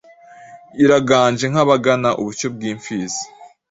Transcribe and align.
Iraganje 0.83 1.45
nkagabana.ubushyo 1.51 2.47
bwimfizi 2.55 3.23